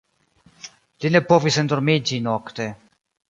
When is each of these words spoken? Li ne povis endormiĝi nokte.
Li 1.03 1.11
ne 1.15 1.21
povis 1.33 1.61
endormiĝi 1.65 2.21
nokte. 2.31 2.69